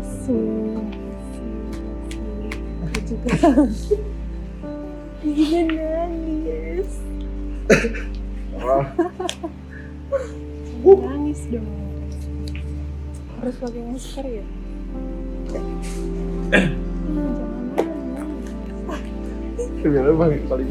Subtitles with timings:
[0.00, 0.80] masuk
[2.80, 3.28] aku juga
[5.20, 6.90] ingin nangis
[8.60, 8.84] Ah,
[10.80, 11.68] nangis dong
[13.40, 14.44] harus pakai masker ya
[18.88, 19.00] Ah,
[19.84, 20.68] sebenarnya paling paling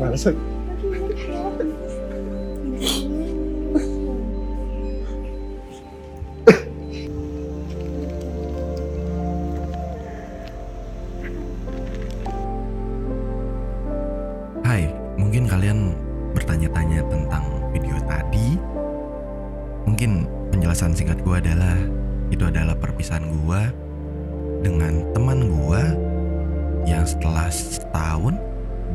[24.64, 25.84] dengan teman gue
[26.88, 28.36] yang setelah setahun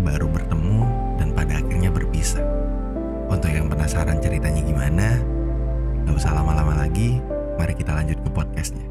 [0.03, 0.83] baru bertemu
[1.21, 2.45] dan pada akhirnya berpisah.
[3.29, 5.19] Untuk yang penasaran ceritanya gimana,
[6.05, 7.21] gak usah lama-lama lagi,
[7.57, 8.87] mari kita lanjut ke podcastnya.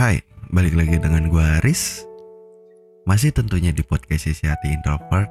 [0.00, 2.08] Hai, balik lagi dengan gue Aris
[3.04, 5.28] Masih tentunya di podcast Sisi Hati Introvert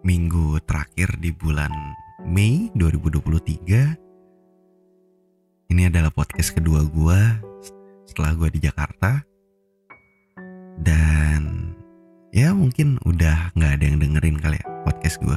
[0.00, 1.68] Minggu terakhir di bulan
[2.24, 7.20] Mei 2023 Ini adalah podcast kedua gue
[8.08, 9.20] setelah gue di Jakarta
[10.80, 11.72] Dan
[12.32, 15.36] ya mungkin udah gak ada yang dengerin kali ya podcast gue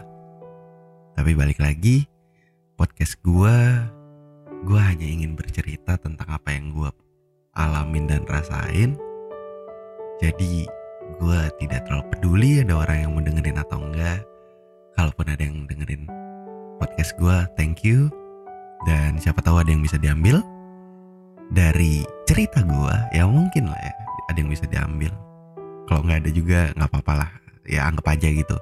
[1.15, 2.07] Tapi balik lagi
[2.79, 3.57] podcast gue
[4.65, 6.89] Gue hanya ingin bercerita tentang apa yang gue
[7.57, 8.93] alamin dan rasain.
[10.21, 10.69] Jadi
[11.17, 14.21] gue tidak terlalu peduli ada orang yang mau atau enggak.
[14.97, 16.09] Kalaupun ada yang dengerin
[16.77, 18.07] podcast gue, thank you.
[18.85, 20.39] Dan siapa tahu ada yang bisa diambil
[21.51, 23.93] dari cerita gue, ya mungkin lah ya
[24.29, 25.11] ada yang bisa diambil.
[25.89, 27.31] Kalau nggak ada juga nggak apa-apa lah,
[27.65, 28.57] ya anggap aja gitu.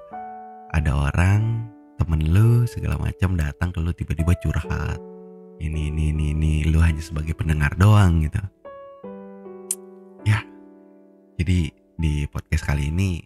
[0.72, 1.68] Ada orang
[2.00, 5.00] temen lu segala macam datang ke lu tiba-tiba curhat.
[5.60, 8.40] Ini ini ini ini lu hanya sebagai pendengar doang gitu.
[11.36, 11.68] Jadi
[12.00, 13.20] di podcast kali ini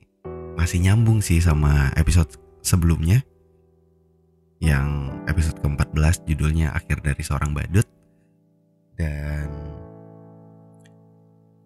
[0.57, 3.21] masih nyambung sih sama episode sebelumnya
[4.59, 7.87] yang episode ke-14 judulnya Akhir dari Seorang Badut.
[8.99, 9.47] Dan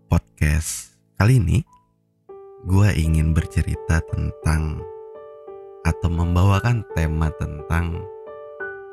[0.06, 1.66] podcast kali ini
[2.70, 4.78] gue ingin bercerita tentang
[5.84, 8.06] atau membawakan tema tentang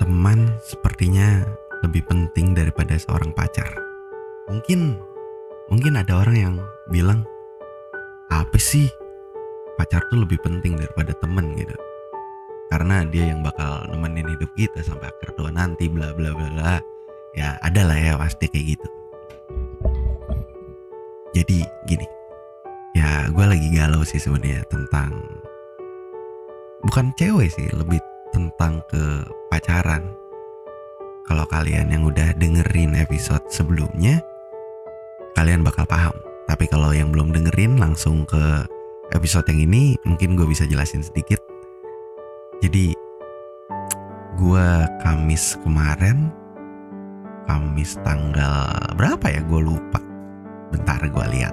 [0.01, 1.45] teman sepertinya
[1.85, 3.69] lebih penting daripada seorang pacar.
[4.49, 4.97] Mungkin
[5.69, 6.55] mungkin ada orang yang
[6.89, 7.29] bilang
[8.33, 8.89] apa sih?
[9.77, 11.90] Pacar tuh lebih penting daripada temen gitu
[12.71, 16.75] karena dia yang bakal nemenin hidup kita sampai akhir tua nanti bla bla bla bla.
[17.35, 18.89] Ya ada lah ya pasti kayak gitu.
[21.35, 22.07] Jadi gini.
[22.95, 25.19] Ya gue lagi galau sih sebenarnya tentang
[26.87, 27.99] bukan cewek sih lebih
[28.31, 30.07] tentang ke pacaran.
[31.27, 34.23] Kalau kalian yang udah dengerin episode sebelumnya
[35.35, 36.15] kalian bakal paham.
[36.47, 38.67] Tapi kalau yang belum dengerin langsung ke
[39.15, 41.50] episode yang ini mungkin gue bisa jelasin sedikit.
[42.71, 42.95] Jadi
[44.39, 44.69] gue
[45.03, 46.31] Kamis kemarin
[47.43, 49.99] Kamis tanggal berapa ya gue lupa.
[50.71, 51.51] Bentar gue lihat.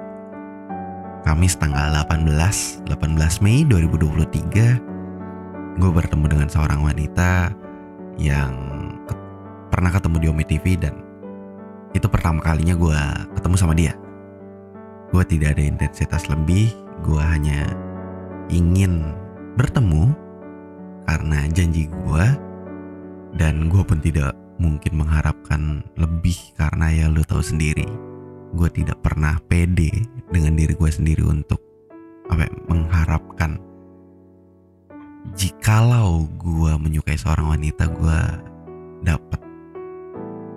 [1.26, 7.50] Kamis tanggal 18 18 Mei 2023 gue bertemu dengan seorang wanita
[8.22, 8.54] yang
[9.10, 9.18] ke-
[9.74, 11.02] pernah ketemu di Omi TV dan
[11.98, 13.02] itu pertama kalinya gue
[13.34, 13.98] ketemu sama dia
[15.10, 16.70] gue tidak ada intensitas lebih
[17.02, 17.74] gue hanya
[18.54, 19.18] ingin
[19.58, 20.27] bertemu
[21.07, 22.25] karena janji gue
[23.40, 27.88] dan gue pun tidak mungkin mengharapkan lebih karena ya lu tahu sendiri
[28.53, 29.91] gue tidak pernah pede
[30.31, 31.59] dengan diri gue sendiri untuk
[32.31, 33.59] apa ya, mengharapkan.
[35.35, 38.19] Jikalau gue menyukai seorang wanita gue
[39.03, 39.41] dapat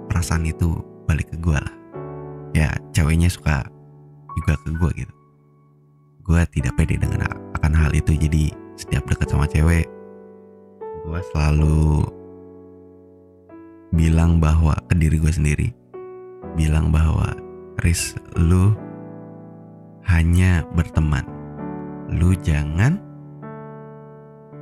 [0.06, 0.78] perasaan itu
[1.10, 1.76] balik ke gue lah.
[2.54, 3.66] Ya ceweknya suka
[4.38, 5.14] juga ke gue gitu.
[6.22, 7.26] Gue tidak pede dengan
[7.58, 8.14] akan hal itu.
[8.14, 9.90] Jadi setiap dekat sama cewek
[11.00, 12.04] gue selalu
[13.91, 15.68] bilang bahwa ke diri gue sendiri
[16.54, 17.34] bilang bahwa
[17.80, 18.76] Riz lu
[20.04, 21.24] hanya berteman.
[22.10, 22.98] Lu jangan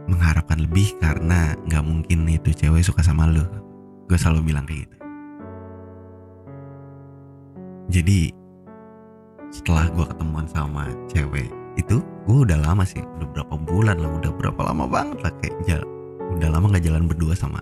[0.06, 3.42] mengharapkan lebih karena nggak mungkin itu cewek suka sama lu.
[4.06, 4.96] Gue selalu bilang kayak gitu.
[7.88, 8.20] Jadi
[9.48, 11.48] setelah gue ketemuan sama cewek
[11.80, 15.56] itu gue udah lama sih udah berapa bulan lah udah berapa lama banget lah kayak
[15.64, 15.97] jal-
[16.38, 17.58] udah lama nggak jalan berdua sama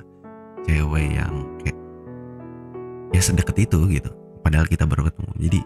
[0.68, 1.32] cewek yang
[1.64, 1.78] kayak
[3.16, 4.12] ya sedekat itu gitu.
[4.44, 5.32] Padahal kita baru ketemu.
[5.48, 5.60] Jadi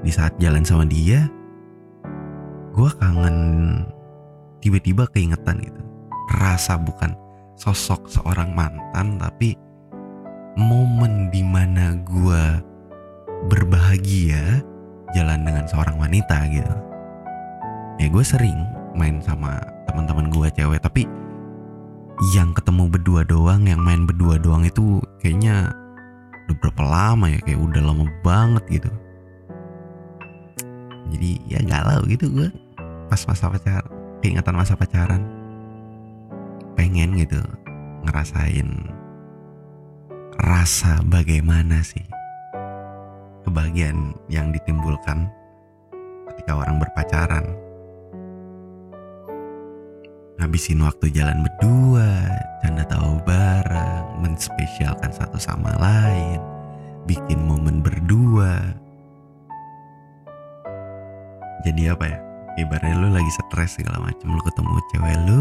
[0.00, 1.26] di saat jalan sama dia
[2.70, 3.36] gue kangen
[4.62, 5.82] tiba-tiba keingetan gitu.
[6.38, 7.10] Rasa bukan
[7.58, 9.58] sosok seorang mantan tapi
[10.54, 12.44] momen di mana gue
[13.50, 14.62] berbahagia
[15.10, 16.76] jalan dengan seorang wanita gitu.
[17.98, 18.62] Ya gue sering
[18.94, 19.58] main sama
[19.90, 21.04] teman-teman gue cewek tapi
[22.36, 25.72] yang ketemu berdua doang yang main berdua doang itu kayaknya
[26.44, 28.90] udah berapa lama ya kayak udah lama banget gitu.
[31.10, 32.48] Jadi ya galau gitu gue
[33.08, 33.88] pas masa pacaran
[34.20, 35.22] keingatan masa pacaran.
[36.76, 37.40] Pengen gitu
[38.04, 38.68] ngerasain
[40.40, 42.04] rasa bagaimana sih
[43.48, 45.28] kebahagiaan yang ditimbulkan
[46.32, 47.44] ketika orang berpacaran
[50.40, 52.24] ngabisin waktu jalan berdua
[52.64, 56.40] canda tahu bareng menspesialkan satu sama lain
[57.04, 58.56] bikin momen berdua.
[61.60, 62.18] Jadi apa ya?
[62.56, 65.40] Ibaratnya lu lagi stres segala macem lu ketemu cewek lu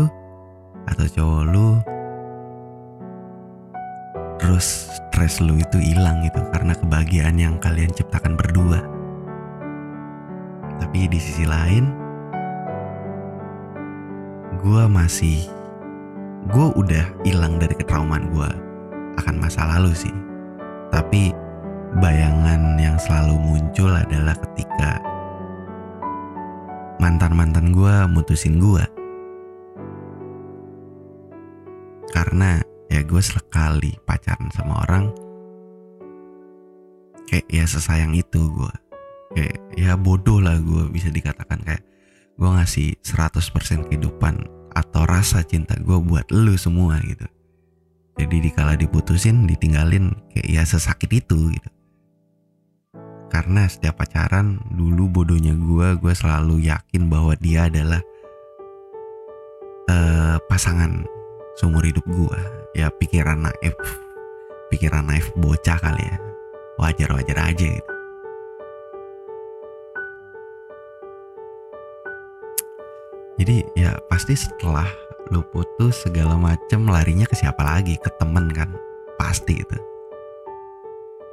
[0.91, 1.67] atau cowok lu
[4.39, 8.83] terus stres lu itu hilang gitu karena kebahagiaan yang kalian ciptakan berdua.
[10.83, 12.08] Tapi di sisi lain
[14.59, 15.47] gue masih
[16.51, 18.49] gue udah hilang dari ketraumaan gue
[19.19, 20.15] akan masa lalu sih.
[20.91, 21.31] Tapi
[21.97, 24.99] bayangan yang selalu muncul adalah ketika
[26.99, 28.83] mantan-mantan gue mutusin gue
[32.11, 32.59] karena
[32.91, 35.07] ya gue sekali pacaran sama orang
[37.31, 38.73] kayak ya sesayang itu gue
[39.37, 41.85] kayak ya bodoh lah gue bisa dikatakan kayak
[42.39, 47.27] gue ngasih 100% kehidupan atau rasa cinta gue buat lu semua gitu.
[48.15, 51.69] Jadi dikala diputusin ditinggalin kayak ya sesakit itu gitu.
[53.27, 57.99] Karena setiap pacaran dulu bodohnya gue gue selalu yakin bahwa dia adalah
[59.91, 61.03] uh, pasangan
[61.59, 62.39] seumur hidup gue
[62.71, 63.75] ya pikiran naif
[64.71, 66.17] pikiran naif bocah kali ya.
[66.79, 67.98] Wajar wajar aja gitu
[73.39, 74.83] jadi ya pasti setelah
[75.31, 77.95] lu putus segala macem larinya ke siapa lagi?
[77.95, 78.75] Ke temen kan?
[79.15, 79.77] Pasti itu.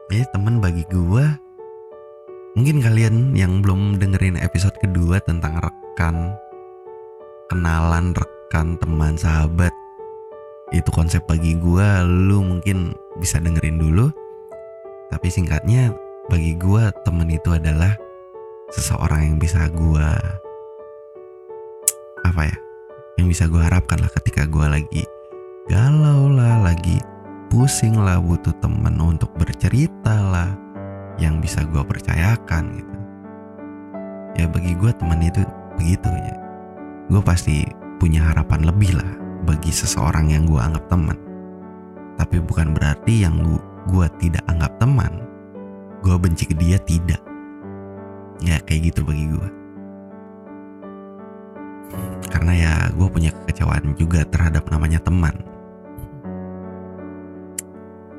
[0.06, 1.34] Jadi temen bagi gua
[2.54, 6.30] mungkin kalian yang belum dengerin episode kedua tentang rekan
[7.50, 9.74] kenalan rekan teman sahabat
[10.70, 14.14] itu konsep bagi gua lu mungkin bisa dengerin dulu.
[15.10, 15.90] Tapi singkatnya
[16.30, 17.98] bagi gua temen itu adalah
[18.70, 20.14] seseorang yang bisa gua
[22.36, 22.58] apa ya.
[23.16, 25.02] Yang bisa gue harapkan lah ketika gue lagi
[25.72, 27.00] galau lah lagi
[27.48, 30.52] pusing lah butuh temen untuk bercerita lah
[31.16, 32.96] yang bisa gue percayakan gitu.
[34.36, 35.40] Ya bagi gue teman itu
[35.80, 36.36] begitu ya.
[37.08, 37.64] Gue pasti
[37.96, 39.12] punya harapan lebih lah
[39.48, 41.16] bagi seseorang yang gue anggap teman
[42.20, 43.40] tapi bukan berarti yang
[43.88, 45.24] gue tidak anggap teman
[46.04, 47.24] gue benci ke dia tidak.
[48.44, 49.65] Ya kayak gitu bagi gue
[52.28, 55.34] karena ya gue punya kekecewaan juga terhadap namanya teman.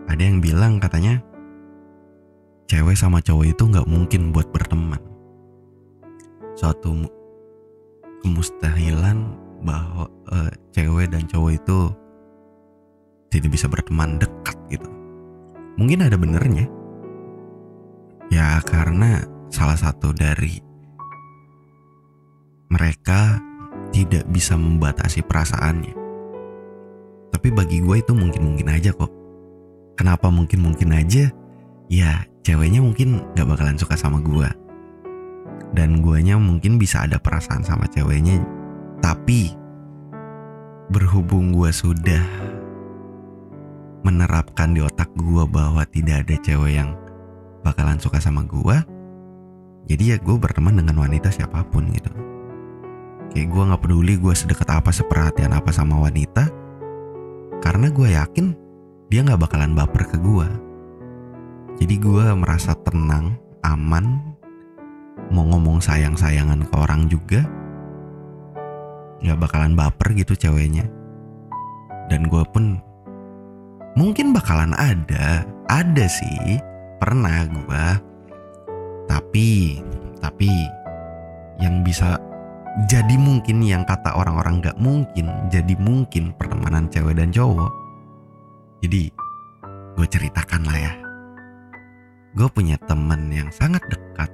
[0.08, 1.20] Ada yang bilang katanya
[2.68, 5.00] cewek sama cowok itu nggak mungkin buat berteman.
[6.58, 7.08] Suatu
[8.26, 9.18] kemustahilan
[9.62, 11.80] bahwa uh, cewek dan cowok itu
[13.30, 14.90] tidak bisa berteman dekat gitu.
[15.78, 16.66] Mungkin ada benernya.
[18.28, 20.60] Ya karena salah satu dari
[22.68, 23.40] mereka
[23.98, 25.98] tidak bisa membatasi perasaannya.
[27.34, 29.10] Tapi bagi gue itu mungkin-mungkin aja kok.
[29.98, 31.34] Kenapa mungkin-mungkin aja?
[31.90, 34.46] Ya ceweknya mungkin gak bakalan suka sama gue.
[35.74, 38.38] Dan guanya mungkin bisa ada perasaan sama ceweknya.
[39.02, 39.58] Tapi
[40.94, 42.22] berhubung gue sudah
[44.06, 46.94] menerapkan di otak gue bahwa tidak ada cewek yang
[47.66, 48.78] bakalan suka sama gue.
[49.90, 52.37] Jadi ya gue berteman dengan wanita siapa pun gitu
[53.34, 56.48] kayak gue nggak peduli gue sedekat apa seperhatian apa sama wanita
[57.64, 58.56] karena gue yakin
[59.08, 60.48] dia nggak bakalan baper ke gue
[61.78, 64.22] jadi gue merasa tenang aman
[65.30, 67.44] mau ngomong sayang sayangan ke orang juga
[69.22, 70.86] nggak bakalan baper gitu ceweknya.
[72.08, 72.80] Dan gue pun
[73.98, 76.62] mungkin bakalan ada ada sih
[77.02, 77.86] pernah gue
[79.10, 79.82] tapi
[80.22, 80.50] tapi
[81.58, 82.16] yang bisa
[82.86, 87.74] jadi mungkin yang kata orang-orang gak mungkin jadi mungkin pertemanan cewek dan cowok.
[88.86, 89.10] Jadi
[89.98, 90.94] gue ceritakan lah ya.
[92.38, 94.30] Gue punya temen yang sangat dekat.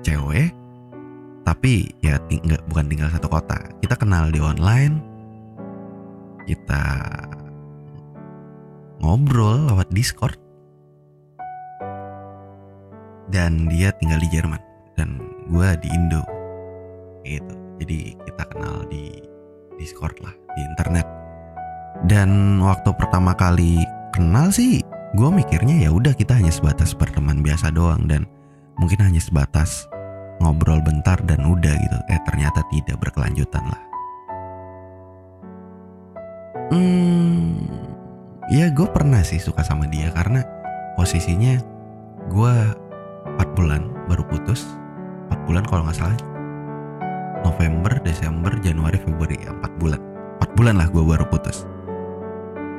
[0.00, 0.56] Cewek
[1.44, 3.60] tapi ya tinggal bukan tinggal satu kota.
[3.84, 5.04] Kita kenal di online.
[6.48, 6.84] Kita
[9.04, 10.40] ngobrol lewat Discord.
[13.28, 14.60] Dan dia tinggal di Jerman.
[14.96, 15.20] Dan
[15.52, 16.33] gue di Indo
[17.24, 17.54] gitu.
[17.82, 19.18] Jadi kita kenal di
[19.80, 21.06] Discord lah di internet.
[22.06, 23.82] Dan waktu pertama kali
[24.14, 28.26] kenal sih gue mikirnya ya udah kita hanya sebatas berteman biasa doang dan
[28.78, 29.86] mungkin hanya sebatas
[30.42, 31.98] ngobrol bentar dan udah gitu.
[32.12, 33.82] Eh ternyata tidak berkelanjutan lah.
[36.70, 37.64] Hmm
[38.52, 40.44] ya gue pernah sih suka sama dia karena
[40.98, 41.56] posisinya
[42.28, 42.54] gue
[43.40, 44.68] 4 bulan baru putus.
[45.32, 46.18] 4 bulan kalau nggak salah
[47.44, 50.00] November, Desember, Januari, Februari ya 4 bulan.
[50.40, 51.68] 4 bulan lah gue baru putus.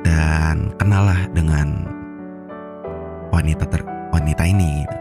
[0.02, 1.86] Dan kenal lah dengan
[3.30, 4.84] wanita ter wanita ini.
[4.84, 4.96] Gitu.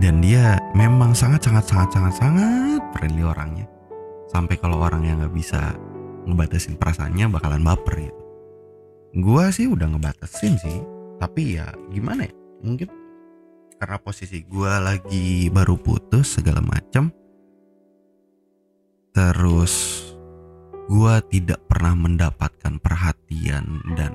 [0.00, 3.68] dan dia memang sangat sangat sangat sangat sangat friendly orangnya.
[4.32, 5.76] Sampai kalau orang yang nggak bisa
[6.24, 8.20] ngebatasin perasaannya bakalan baper gitu
[9.18, 10.78] gua sih udah ngebatasin sih.
[11.18, 12.34] Tapi ya gimana ya?
[12.62, 12.88] Mungkin
[13.80, 17.10] karena posisi gua lagi baru putus segala macam
[19.10, 20.06] terus
[20.90, 24.12] gua tidak pernah mendapatkan perhatian dan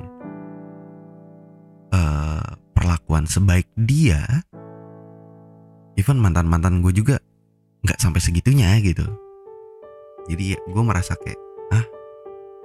[1.95, 4.21] eh, perlakuan sebaik dia.
[5.95, 7.15] Even mantan mantan gue juga
[7.87, 9.07] nggak sampai segitunya gitu.
[10.27, 11.39] Jadi gue merasa kayak
[11.71, 11.85] ah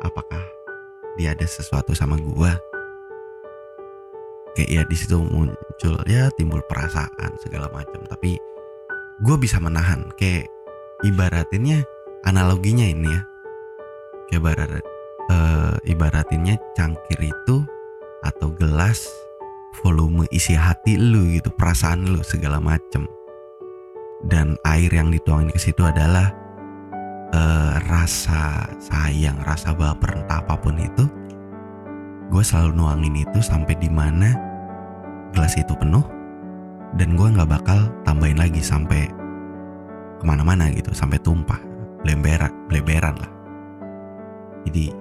[0.02, 0.42] apakah
[1.14, 2.52] dia ada sesuatu sama gue
[4.58, 8.02] kayak ya di situ muncul ya timbul perasaan segala macam.
[8.10, 8.34] Tapi
[9.22, 10.10] gue bisa menahan.
[10.18, 10.50] Kayak
[11.06, 11.86] ibaratinnya
[12.24, 13.22] analoginya ini ya.
[14.30, 14.70] Ibarat
[15.30, 17.66] eh, ibaratinnya cangkir itu
[18.22, 19.10] atau gelas
[19.82, 23.06] volume isi hati lu gitu perasaan lu segala macem.
[24.20, 26.30] Dan air yang dituangin ke situ adalah
[27.34, 31.06] eh, rasa sayang rasa baper entah apa pun itu
[32.30, 34.30] gue selalu nuangin itu sampai di mana
[35.34, 36.06] gelas itu penuh
[36.94, 39.10] dan gue nggak bakal tambahin lagi sampai
[40.18, 41.58] ke mana-mana gitu sampai tumpah
[42.04, 43.32] blemberan bleberan lah.
[44.68, 44.92] Jadi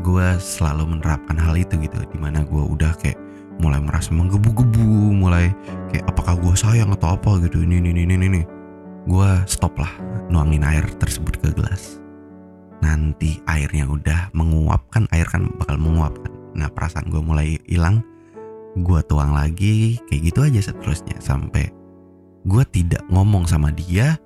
[0.00, 3.18] gue selalu menerapkan hal itu gitu di mana gue udah kayak
[3.60, 5.52] mulai merasa menggebu-gebu mulai
[5.92, 7.38] kayak apakah gue sayang atau apa?
[7.46, 7.62] gitu.
[7.62, 8.42] Ini ini ini ini
[9.06, 9.90] gue stop lah
[10.30, 12.00] nuangin air tersebut ke gelas.
[12.82, 16.32] Nanti airnya udah menguap kan air kan bakal menguap kan.
[16.58, 18.02] Nah perasaan gue mulai hilang.
[18.72, 21.68] Gue tuang lagi kayak gitu aja seterusnya sampai
[22.48, 24.16] gue tidak ngomong sama dia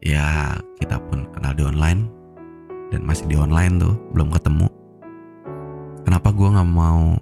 [0.00, 2.08] ya kita pun kenal di online
[2.90, 4.68] dan masih di online tuh belum ketemu
[6.02, 7.14] kenapa gue nggak mau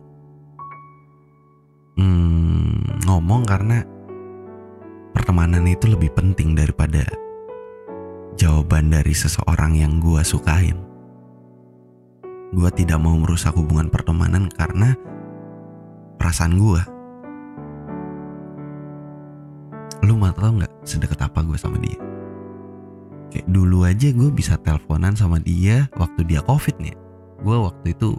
[1.98, 3.82] hmm, ngomong karena
[5.12, 7.04] pertemanan itu lebih penting daripada
[8.38, 10.78] jawaban dari seseorang yang gue sukain.
[12.54, 14.94] Gue tidak mau merusak hubungan pertemanan karena
[16.16, 16.82] perasaan gue.
[20.06, 22.07] Lu mau tau nggak sedekat apa gue sama dia?
[23.28, 26.96] Kayak dulu aja gue bisa teleponan sama dia waktu dia covid nih.
[27.44, 28.16] Gue waktu itu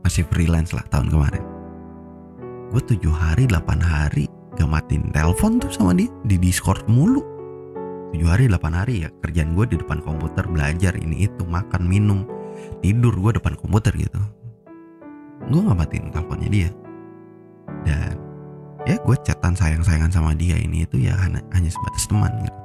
[0.00, 1.44] masih freelance lah tahun kemarin.
[2.72, 4.24] Gue tujuh hari 8 hari
[4.56, 7.20] gak matiin telepon tuh sama dia di discord mulu.
[8.16, 12.24] Tujuh hari 8 hari ya kerjaan gue di depan komputer belajar ini itu makan minum
[12.80, 14.20] tidur gue depan komputer gitu.
[15.52, 16.70] Gue gak matiin teleponnya dia.
[17.84, 18.16] Dan
[18.88, 22.61] ya gue chatan sayang-sayangan sama dia ini itu ya hanya, hanya sebatas teman gitu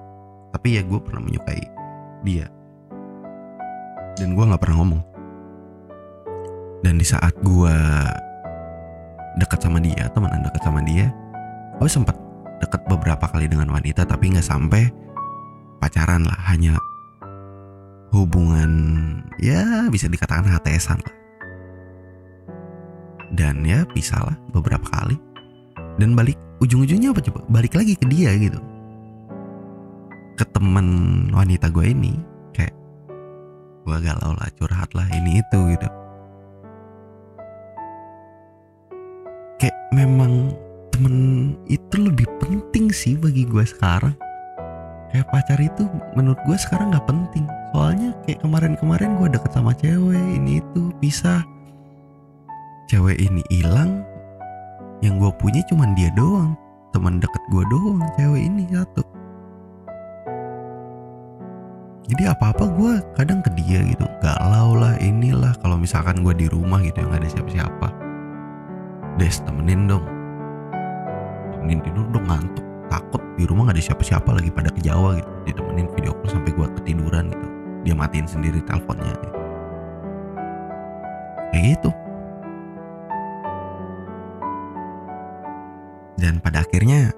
[0.57, 1.61] tapi ya gue pernah menyukai
[2.25, 2.49] dia.
[4.17, 5.01] Dan gue nggak pernah ngomong.
[6.81, 7.77] Dan di saat gue
[9.37, 11.13] dekat sama dia temenan dekat sama dia
[11.77, 12.17] gue sempat
[12.57, 14.89] dekat beberapa kali dengan wanita tapi nggak sampai
[15.77, 16.41] pacaran lah.
[16.49, 16.73] Hanya
[18.09, 18.73] hubungan
[19.37, 21.15] ya bisa dikatakan HTSan lah.
[23.29, 25.21] Dan ya bisa lah beberapa kali.
[26.01, 27.45] Dan balik ujung-ujungnya apa coba?
[27.45, 28.57] Balik lagi ke dia gitu
[30.37, 30.87] ke temen
[31.33, 32.13] wanita gue ini
[32.53, 32.77] kayak
[33.89, 35.89] gue galau lah curhat lah ini itu gitu.
[39.57, 40.53] Kayak memang
[40.93, 41.15] temen
[41.65, 44.13] itu lebih penting sih bagi gue sekarang.
[45.09, 47.49] Kayak pacar itu menurut gue sekarang nggak penting.
[47.73, 51.41] Soalnya kayak kemarin-kemarin gue deket sama cewek ini itu bisa
[52.85, 54.05] cewek ini hilang
[55.01, 56.53] yang gue punya cuman dia doang.
[56.93, 59.16] Teman deket gue doang cewek ini satu
[62.07, 64.07] jadi apa-apa gue kadang ke dia gitu.
[64.23, 65.51] Galau lah inilah.
[65.59, 67.87] Kalau misalkan gue di rumah gitu yang ada siapa-siapa.
[69.19, 70.07] Des temenin dong.
[71.51, 72.63] Temenin tidur dong ngantuk.
[72.87, 75.31] Takut di rumah gak ada siapa-siapa lagi pada ke Jawa gitu.
[75.51, 77.47] Ditemenin video call sampai gue ketiduran gitu.
[77.83, 79.35] Dia matiin sendiri teleponnya gitu.
[81.51, 81.89] kayak gitu.
[86.17, 87.11] Dan pada akhirnya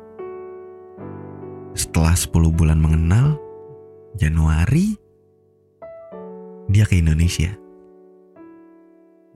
[1.78, 3.49] setelah 10 bulan mengenal
[4.18, 4.98] Januari
[6.70, 7.54] dia ke Indonesia.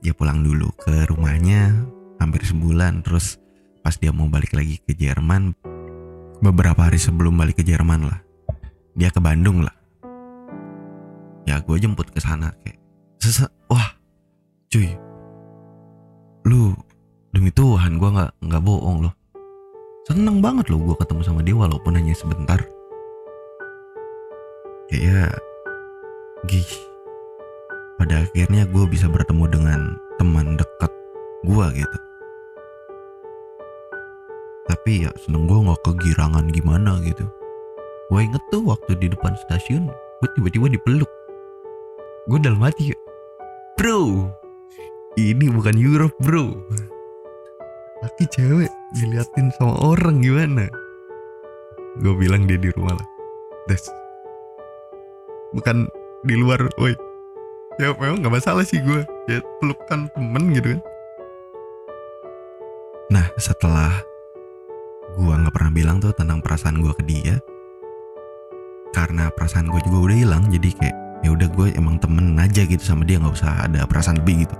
[0.02, 1.74] Dia pulang dulu ke rumahnya
[2.18, 3.38] hampir sebulan terus
[3.84, 5.52] pas dia mau balik lagi ke Jerman
[6.40, 8.20] beberapa hari sebelum balik ke Jerman lah
[8.94, 9.74] dia ke Bandung lah.
[11.44, 12.80] Ya gue jemput ke sana kayak
[13.20, 13.92] sese wah
[14.72, 14.88] cuy
[16.48, 16.72] lu
[17.34, 19.14] demi Tuhan gue nggak nggak bohong loh.
[20.04, 22.60] Seneng banget loh gue ketemu sama dia walaupun hanya sebentar
[25.04, 25.36] kayak
[26.48, 26.72] gih.
[28.00, 29.80] Pada akhirnya gue bisa bertemu dengan
[30.16, 30.92] teman dekat
[31.44, 31.98] gue gitu.
[34.64, 37.28] Tapi ya seneng gue nggak kegirangan gimana gitu.
[38.08, 41.10] Gue inget tuh waktu di depan stasiun gue tiba-tiba dipeluk.
[42.24, 42.98] Gue dalam hati ya
[43.76, 44.32] bro
[45.20, 46.48] ini bukan Europe bro.
[48.00, 50.72] Laki cewek diliatin sama orang gimana?
[52.00, 53.08] Gue bilang dia di rumah lah.
[53.68, 53.84] Des
[55.54, 55.86] bukan
[56.26, 56.92] di luar woi.
[57.78, 60.80] Ya memang nggak masalah sih gue ya pelukan temen gitu kan.
[63.14, 64.02] Nah setelah
[65.14, 67.34] gue nggak pernah bilang tuh tentang perasaan gue ke dia
[68.94, 70.96] karena perasaan gue juga udah hilang jadi kayak
[71.26, 74.56] ya udah gue emang temen aja gitu sama dia nggak usah ada perasaan lebih gitu.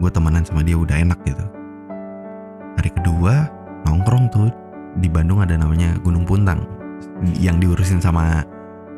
[0.00, 1.44] Gue temenan sama dia udah enak gitu.
[2.78, 3.46] Hari kedua
[3.86, 4.48] nongkrong tuh
[4.98, 6.66] di Bandung ada namanya Gunung Puntang
[7.38, 8.42] yang diurusin sama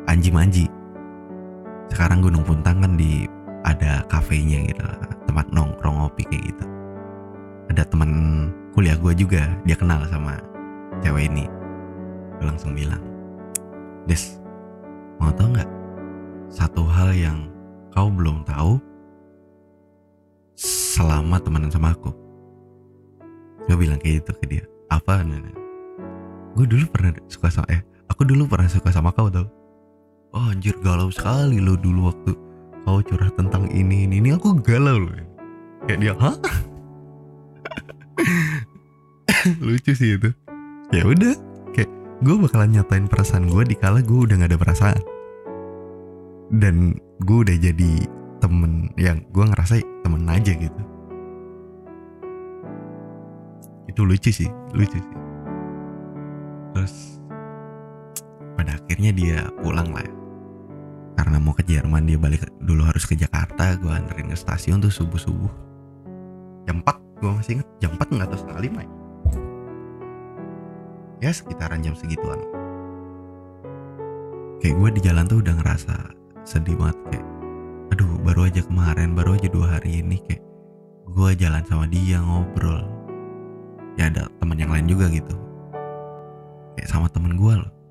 [0.09, 0.65] Anji Manji
[1.91, 3.27] sekarang Gunung Puntang kan di
[3.63, 4.83] ada kafenya gitu
[5.27, 6.65] tempat nongkrong ngopi kayak gitu.
[7.71, 8.11] Ada teman
[8.75, 10.37] kuliah gue juga dia kenal sama
[11.01, 11.47] cewek ini.
[12.39, 13.01] Gue langsung bilang
[14.03, 14.37] Des
[15.17, 15.69] mau tau nggak?
[16.51, 17.49] Satu hal yang
[17.95, 18.77] kau belum tahu
[20.59, 22.11] selama temenan sama aku.
[23.65, 25.23] Gue bilang kayak gitu ke dia apa?
[25.23, 25.63] Nana
[26.53, 29.49] gue dulu pernah suka sama eh aku dulu pernah suka sama kau tau
[30.33, 32.33] oh anjir galau sekali lo dulu waktu
[32.83, 35.15] kau curah tentang ini ini ini aku galau loh.
[35.87, 36.35] Kayak dia hah?
[39.65, 40.29] Lucu sih itu.
[40.91, 41.33] Ya udah
[41.71, 41.89] kayak
[42.23, 45.01] gue bakalan nyatain perasaan gue di kala gue udah gak ada perasaan.
[46.53, 47.91] Dan gue udah jadi
[48.43, 50.81] temen yang gue ngerasa temen aja gitu.
[53.87, 55.17] Itu lucu sih lucu sih.
[56.75, 57.23] Terus
[58.59, 60.22] pada akhirnya dia pulang lah ya.
[61.13, 63.77] Karena mau ke Jerman dia balik dulu harus ke Jakarta.
[63.77, 65.53] Gue anterin ke stasiun tuh subuh subuh
[66.63, 67.67] jam 4 gue masih inget.
[67.79, 68.91] Jam 4 nggak tahu setengah lima ya?
[71.23, 72.39] Ya sekitaran jam segituan.
[74.59, 75.95] Kayak gue di jalan tuh udah ngerasa
[76.43, 76.97] sedih banget.
[77.11, 77.25] Kayak
[77.95, 80.19] aduh baru aja kemarin baru aja dua hari ini.
[80.27, 80.43] Kayak
[81.07, 82.83] gue jalan sama dia ngobrol.
[83.95, 85.35] Ya ada teman yang lain juga gitu.
[86.75, 87.82] Kayak sama temen gue loh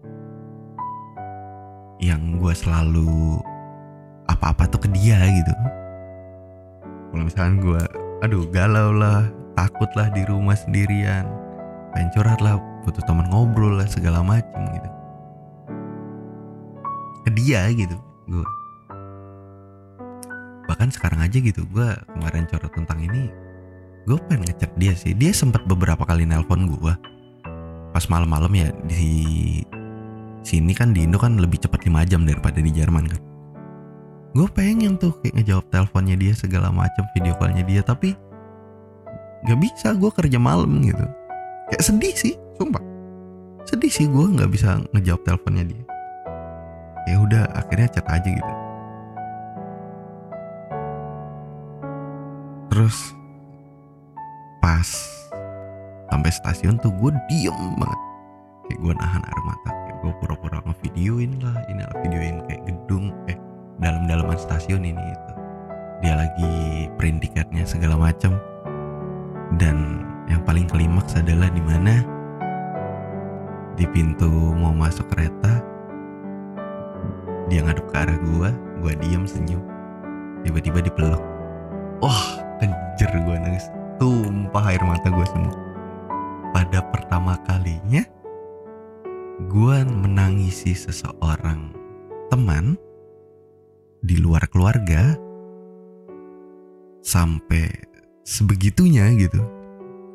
[2.03, 3.39] yang gue selalu
[4.27, 5.55] apa-apa tuh ke dia gitu.
[7.15, 7.83] Kalau misalkan gue
[8.27, 11.31] aduh galau lah takut lah di rumah sendirian
[11.95, 12.11] pengen
[12.43, 14.91] lah butuh teman ngobrol lah segala macem gitu.
[17.23, 17.95] Ke dia gitu
[18.27, 18.47] gue
[20.67, 23.31] bahkan sekarang aja gitu gue kemarin curhat tentang ini
[24.11, 25.15] gue pengen ngechat dia sih.
[25.15, 26.95] Dia sempat beberapa kali nelpon gue
[27.95, 29.63] pas malam-malam ya di
[30.43, 33.23] sini kan di Indo kan lebih cepat 5 jam daripada di Jerman kan?
[34.33, 38.17] Gue pengen tuh kayak ngejawab teleponnya dia segala macam video callnya dia tapi
[39.47, 41.05] nggak bisa gue kerja malam gitu.
[41.71, 42.83] Kayak sedih sih sumpah.
[43.69, 45.83] Sedih sih gue nggak bisa ngejawab teleponnya dia.
[47.07, 48.53] Ya udah akhirnya chat aja gitu.
[52.73, 52.97] Terus
[54.65, 54.89] pas
[56.09, 58.01] sampai stasiun tuh gue diem banget.
[58.65, 61.57] Kayak gue nahan air mata gue pura-pura ngevideoin lah.
[61.71, 63.39] Inilah videoin kayak gedung eh
[63.79, 65.33] dalam-dalaman stasiun ini itu
[66.03, 66.53] dia lagi
[66.99, 68.35] print tiketnya segala macam
[69.55, 72.03] dan yang paling klimaks adalah di mana?
[73.79, 75.63] Di pintu mau masuk kereta
[77.51, 79.63] dia ngadep ke arah gua gua diem senyum.
[80.43, 81.23] Tiba-tiba dipeluk.
[82.03, 83.69] Wah kejer gua nangis.
[84.01, 85.55] Tumpah air mata gua semua.
[86.51, 88.03] Pada pertama kalinya
[89.49, 91.75] gua menangisi seseorang
[92.31, 92.79] teman
[94.03, 95.15] di luar keluarga
[97.03, 97.71] sampai
[98.23, 99.39] sebegitunya gitu.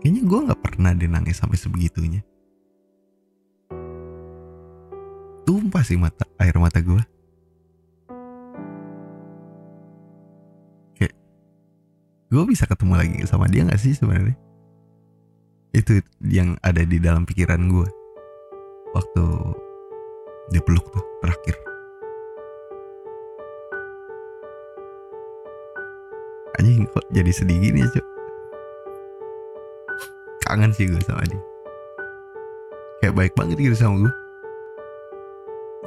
[0.01, 2.21] Kayaknya gue nggak pernah dia nangis sampai sebegitunya.
[5.47, 6.99] Tumpah sih mata air mata gue
[10.99, 11.15] kayak
[12.27, 14.35] gue bisa ketemu lagi sama dia nggak sih sebenarnya?
[15.71, 17.87] Itu yang ada di dalam pikiran gue
[18.97, 19.23] waktu
[20.49, 21.55] dipeluk tuh terakhir.
[26.57, 28.07] Anjing kok jadi sedih gini ya cok
[30.47, 31.37] kangen sih gue sama dia.
[33.03, 34.13] Kayak baik banget gitu sama gue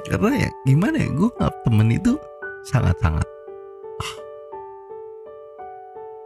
[0.06, 2.12] karena ya gimana ya gue nggak temen itu
[2.64, 3.26] sangat sangat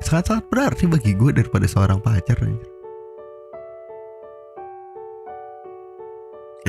[0.04, 2.73] sangat sangat berarti bagi gue daripada seorang pacar anjir.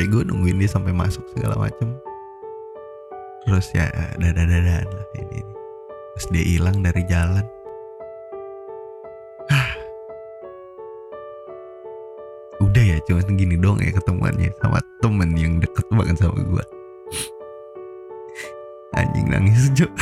[0.07, 1.93] Gue nungguin dia sampai masuk segala macem.
[3.45, 3.85] Terus ya
[4.17, 5.39] dadah dadahan lah ini,
[6.17, 7.45] terus dia hilang dari jalan.
[9.51, 9.71] Hah.
[12.63, 16.63] udah ya cuma gini dong ya ketemuannya sama temen yang deket banget sama gue
[18.95, 19.87] anjing nangis Jo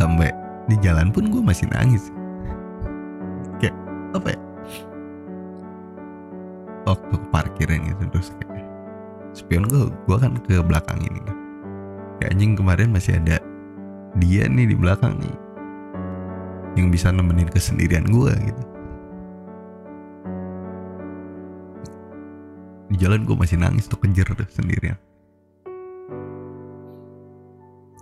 [0.00, 0.31] sampai
[0.82, 2.10] jalan pun gue masih nangis.
[3.62, 3.78] Kayak
[4.12, 4.40] apa ya?
[6.82, 8.66] Waktu ke parkiran gitu terus kayak
[9.32, 11.22] spion gue gue kan ke belakang ini
[12.20, 13.40] kayak anjing kemarin masih ada
[14.20, 15.36] dia nih di belakang nih
[16.76, 18.62] yang bisa nemenin kesendirian gue gitu.
[22.92, 24.96] Di jalan gue masih nangis tuh kejer tuh sendirian.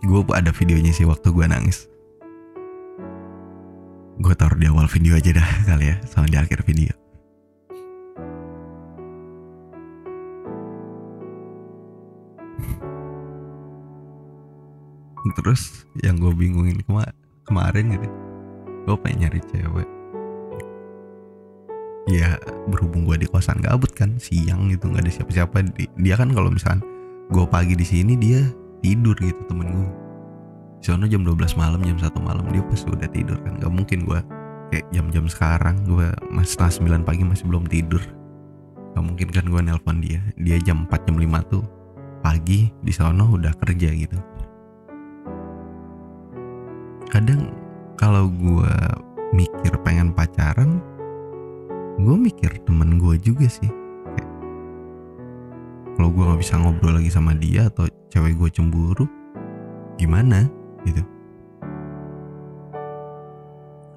[0.06, 1.89] Gue ada videonya sih waktu gue nangis
[4.20, 5.96] gue taruh di awal video aja dah kali ya.
[6.04, 6.92] Sama di akhir video.
[15.40, 17.08] Terus yang gue bingungin kema
[17.48, 18.08] kemarin gitu
[18.80, 19.88] gue pengen nyari cewek.
[22.08, 22.36] Ya
[22.68, 25.64] berhubung gue di kosan gabut kan siang gitu nggak ada siapa-siapa.
[25.72, 26.84] Di- dia kan kalau misalkan
[27.32, 28.44] gue pagi di sini dia
[28.84, 30.09] tidur gitu temen gue
[30.80, 32.44] sana jam 12 malam jam 1 malam.
[32.48, 33.60] Dia pasti udah tidur kan.
[33.60, 34.20] Gak mungkin gue
[34.72, 38.00] kayak jam-jam sekarang gue masih setengah 9 pagi masih belum tidur.
[38.96, 40.24] Gak mungkin kan gue nelpon dia.
[40.40, 41.64] Dia jam 4 jam 5 tuh
[42.24, 44.18] pagi di sana udah kerja gitu.
[47.12, 47.52] Kadang
[48.00, 48.72] kalau gue
[49.36, 50.80] mikir pengen pacaran
[52.00, 53.68] gue mikir temen gue juga sih.
[56.00, 59.04] Kalau gue nggak bisa ngobrol lagi sama dia atau cewek gue cemburu
[60.00, 60.48] gimana
[60.86, 61.02] gitu.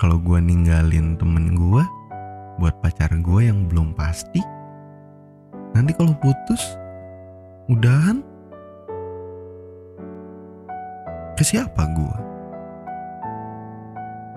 [0.01, 1.83] Kalau gue ninggalin temen gue
[2.59, 4.43] buat pacar gue yang belum pasti
[5.73, 6.75] nanti kalau putus
[7.71, 8.19] udahan?
[11.33, 12.17] Ke siapa gue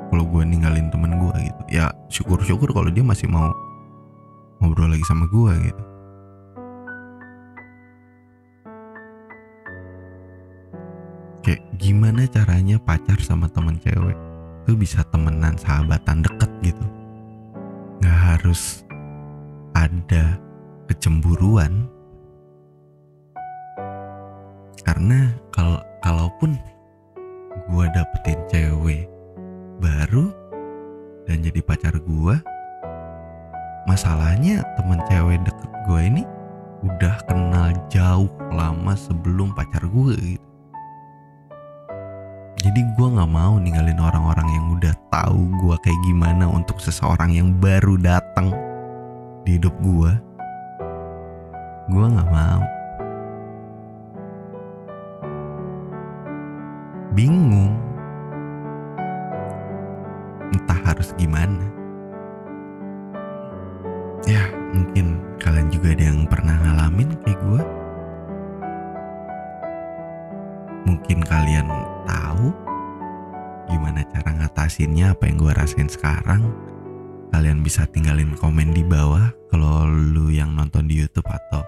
[0.06, 1.62] kalau gue ninggalin temen gue gitu.
[1.68, 3.50] Ya syukur-syukur kalau dia masih mau
[4.62, 5.95] ngobrol lagi sama gue gitu
[11.76, 14.16] gimana caranya pacar sama temen cewek
[14.64, 16.86] tuh bisa temenan sahabatan deket gitu?
[18.00, 18.82] Nggak harus
[19.76, 20.40] ada
[20.88, 21.84] kecemburuan.
[24.82, 26.56] Karena kalau kalaupun
[27.68, 29.04] gue dapetin cewek
[29.76, 30.32] baru
[31.28, 32.36] dan jadi pacar gue
[33.84, 36.22] masalahnya temen cewek deket gue ini
[36.86, 40.45] udah kenal jauh lama sebelum pacar gue gitu
[42.66, 47.54] jadi gue nggak mau ninggalin orang-orang yang udah tahu gue kayak gimana untuk seseorang yang
[47.62, 48.50] baru datang
[49.46, 50.10] di hidup gue
[51.86, 52.62] gue nggak mau.
[57.14, 57.65] Bingung
[74.76, 76.52] cara ngatasinnya apa yang gue rasain sekarang
[77.32, 81.64] kalian bisa tinggalin komen di bawah kalau lu yang nonton di YouTube atau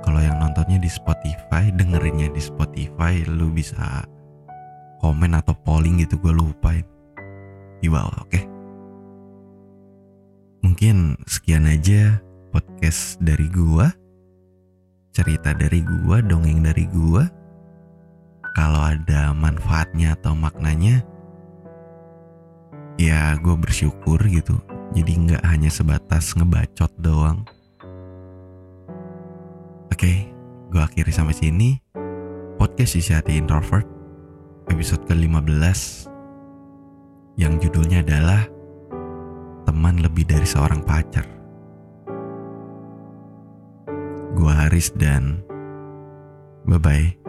[0.00, 4.08] kalau yang nontonnya di Spotify dengerinnya di Spotify lu bisa
[5.04, 6.72] komen atau polling gitu gue lupa
[7.84, 8.40] di bawah oke?
[10.64, 12.16] Mungkin sekian aja
[12.48, 13.92] podcast dari gua
[15.12, 17.28] cerita dari gua dongeng dari gua.
[18.56, 21.11] Kalau ada manfaatnya atau maknanya
[23.02, 24.54] ya gue bersyukur gitu.
[24.94, 27.42] Jadi nggak hanya sebatas ngebacot doang.
[29.90, 30.30] Oke
[30.70, 31.70] gue akhiri sampai sini.
[32.62, 33.82] Podcast isi hati introvert
[34.70, 36.06] episode ke-15
[37.34, 38.46] yang judulnya adalah
[39.66, 41.26] teman lebih dari seorang pacar.
[44.38, 45.42] Gue Haris dan
[46.62, 47.21] bye bye